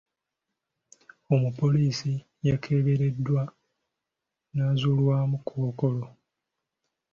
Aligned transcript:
Omupoliisi 1.33 2.13
yakebereddwa 2.47 3.41
n'azuulwamu 4.53 5.37
Kkookolo. 5.39 6.05